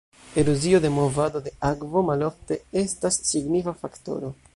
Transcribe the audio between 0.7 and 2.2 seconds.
de movado de akvo